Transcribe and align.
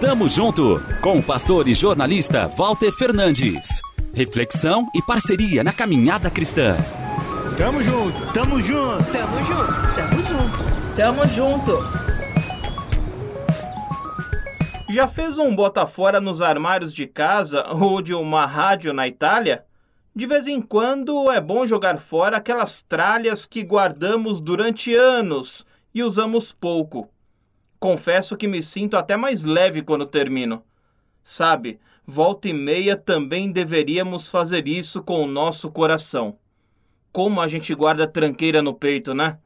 Tamo 0.00 0.28
junto 0.28 0.82
com 1.00 1.18
o 1.18 1.22
pastor 1.22 1.68
e 1.68 1.74
jornalista 1.74 2.48
Walter 2.48 2.92
Fernandes. 2.92 3.80
Reflexão 4.12 4.88
e 4.94 5.00
parceria 5.00 5.64
na 5.64 5.72
caminhada 5.72 6.30
cristã. 6.30 6.76
Tamo 7.56 7.82
junto, 7.82 8.32
tamo 8.32 8.60
junto, 8.60 9.04
tamo 9.12 9.38
junto, 9.46 9.94
tamo 9.94 10.22
junto, 10.22 10.96
tamo 10.96 11.28
junto. 11.28 11.78
Já 14.92 15.08
fez 15.08 15.38
um 15.38 15.54
bota 15.54 15.86
fora 15.86 16.20
nos 16.20 16.42
armários 16.42 16.92
de 16.92 17.06
casa 17.06 17.66
ou 17.70 18.02
de 18.02 18.12
uma 18.12 18.44
rádio 18.44 18.92
na 18.92 19.08
Itália? 19.08 19.64
De 20.14 20.26
vez 20.26 20.46
em 20.46 20.60
quando 20.60 21.30
é 21.30 21.40
bom 21.40 21.64
jogar 21.66 21.96
fora 21.98 22.36
aquelas 22.36 22.82
tralhas 22.82 23.46
que 23.46 23.62
guardamos 23.62 24.40
durante 24.40 24.94
anos 24.94 25.64
e 25.94 26.02
usamos 26.02 26.52
pouco. 26.52 27.11
Confesso 27.82 28.36
que 28.36 28.46
me 28.46 28.62
sinto 28.62 28.96
até 28.96 29.16
mais 29.16 29.42
leve 29.42 29.82
quando 29.82 30.06
termino. 30.06 30.62
Sabe, 31.24 31.80
volta 32.06 32.48
e 32.48 32.52
meia 32.52 32.96
também 32.96 33.50
deveríamos 33.50 34.30
fazer 34.30 34.68
isso 34.68 35.02
com 35.02 35.24
o 35.24 35.26
nosso 35.26 35.68
coração. 35.68 36.38
Como 37.10 37.40
a 37.40 37.48
gente 37.48 37.74
guarda 37.74 38.06
tranqueira 38.06 38.62
no 38.62 38.72
peito, 38.72 39.12
né? 39.12 39.38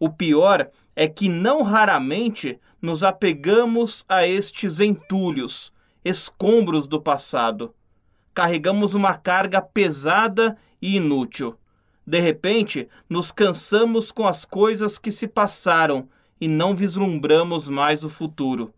O 0.00 0.10
pior 0.10 0.68
é 0.96 1.06
que 1.06 1.28
não 1.28 1.62
raramente 1.62 2.58
nos 2.82 3.04
apegamos 3.04 4.04
a 4.08 4.26
estes 4.26 4.80
entulhos, 4.80 5.72
escombros 6.04 6.88
do 6.88 7.00
passado 7.00 7.72
carregamos 8.34 8.94
uma 8.94 9.14
carga 9.14 9.60
pesada 9.60 10.56
e 10.80 10.96
inútil. 10.96 11.58
De 12.06 12.18
repente, 12.18 12.88
nos 13.08 13.30
cansamos 13.30 14.10
com 14.10 14.26
as 14.26 14.44
coisas 14.46 14.98
que 14.98 15.10
se 15.10 15.28
passaram 15.28 16.08
e 16.40 16.48
não 16.48 16.74
vislumbramos 16.74 17.68
mais 17.68 18.04
o 18.04 18.08
futuro. 18.08 18.72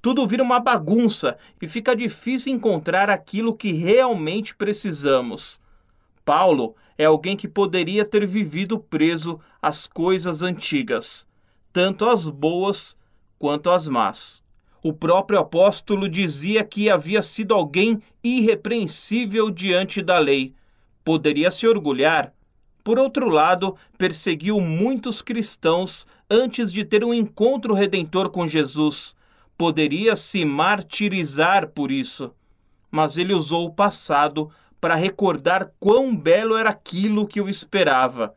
Tudo 0.00 0.26
vira 0.26 0.42
uma 0.42 0.58
bagunça 0.58 1.36
e 1.60 1.68
fica 1.68 1.94
difícil 1.94 2.52
encontrar 2.52 3.08
aquilo 3.08 3.54
que 3.54 3.72
realmente 3.72 4.54
precisamos. 4.54 5.60
Paulo 6.24 6.74
é 6.98 7.04
alguém 7.04 7.36
que 7.36 7.46
poderia 7.46 8.04
ter 8.04 8.26
vivido 8.26 8.78
preso 8.78 9.38
às 9.60 9.86
coisas 9.86 10.42
antigas, 10.42 11.26
tanto 11.72 12.08
as 12.08 12.28
boas 12.28 12.96
quanto 13.38 13.70
as 13.70 13.88
más. 13.88 14.42
O 14.82 14.92
próprio 14.92 15.38
apóstolo 15.38 16.08
dizia 16.08 16.64
que 16.64 16.90
havia 16.90 17.22
sido 17.22 17.54
alguém 17.54 18.02
irrepreensível 18.24 19.50
diante 19.50 20.02
da 20.02 20.18
lei. 20.18 20.52
Poderia 21.04 21.52
se 21.52 21.66
orgulhar. 21.68 22.32
Por 22.82 22.98
outro 22.98 23.28
lado, 23.28 23.76
perseguiu 23.96 24.60
muitos 24.60 25.22
cristãos 25.22 26.04
antes 26.32 26.72
de 26.72 26.82
ter 26.82 27.04
um 27.04 27.12
encontro 27.12 27.74
redentor 27.74 28.30
com 28.30 28.48
Jesus. 28.48 29.14
Poderia 29.58 30.16
se 30.16 30.44
martirizar 30.44 31.68
por 31.68 31.92
isso. 31.92 32.32
Mas 32.90 33.18
ele 33.18 33.34
usou 33.34 33.66
o 33.66 33.72
passado 33.72 34.50
para 34.80 34.94
recordar 34.94 35.70
quão 35.78 36.16
belo 36.16 36.56
era 36.56 36.70
aquilo 36.70 37.26
que 37.28 37.40
o 37.40 37.48
esperava. 37.48 38.34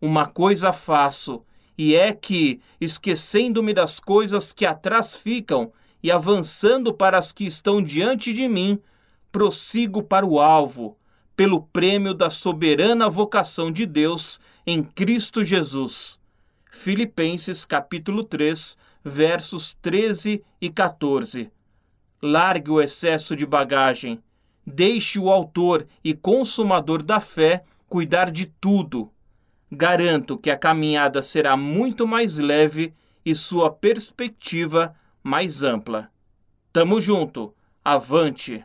Uma 0.00 0.24
coisa 0.24 0.72
faço 0.72 1.44
e 1.76 1.94
é 1.94 2.12
que, 2.12 2.60
esquecendo-me 2.80 3.72
das 3.72 4.00
coisas 4.00 4.52
que 4.52 4.66
atrás 4.66 5.16
ficam 5.16 5.72
e 6.02 6.10
avançando 6.10 6.92
para 6.92 7.18
as 7.18 7.32
que 7.32 7.44
estão 7.44 7.82
diante 7.82 8.32
de 8.32 8.48
mim, 8.48 8.78
prossigo 9.32 10.02
para 10.02 10.26
o 10.26 10.40
alvo, 10.40 10.98
pelo 11.36 11.62
prêmio 11.62 12.12
da 12.12 12.28
soberana 12.28 13.08
vocação 13.08 13.70
de 13.70 13.86
Deus 13.86 14.38
em 14.66 14.82
Cristo 14.82 15.42
Jesus. 15.42 16.19
Filipenses 16.70 17.64
capítulo 17.64 18.24
3, 18.24 18.76
versos 19.04 19.74
13 19.80 20.42
e 20.60 20.70
14. 20.70 21.50
Largue 22.22 22.70
o 22.70 22.80
excesso 22.80 23.34
de 23.34 23.46
bagagem. 23.46 24.22
Deixe 24.66 25.18
o 25.18 25.30
autor 25.30 25.86
e 26.02 26.14
consumador 26.14 27.02
da 27.02 27.20
fé 27.20 27.64
cuidar 27.88 28.30
de 28.30 28.46
tudo 28.46 29.10
garanto 29.70 30.36
que 30.36 30.50
a 30.50 30.56
caminhada 30.56 31.22
será 31.22 31.56
muito 31.56 32.06
mais 32.06 32.38
leve 32.38 32.92
e 33.24 33.34
sua 33.34 33.70
perspectiva 33.70 34.94
mais 35.22 35.62
ampla. 35.62 36.10
Tamo 36.72 37.00
junto, 37.00 37.54
avante! 37.84 38.64